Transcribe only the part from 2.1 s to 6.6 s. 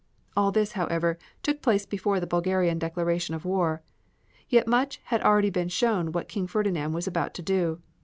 the Bulgarian declaration of war. Yet much had already shown what King